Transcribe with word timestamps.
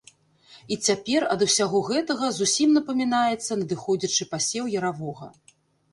І 0.75 0.77
цяпер 0.87 1.21
ад 1.35 1.43
усяго 1.47 1.81
гэтага 1.91 2.31
зусім 2.39 2.73
напамінаецца 2.79 3.59
надыходзячы 3.63 4.29
пасеў 4.33 4.65
яравога. 4.81 5.27